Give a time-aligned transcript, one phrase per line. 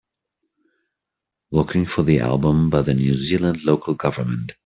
[1.51, 4.53] Looking for the album by the New Zealand Local Government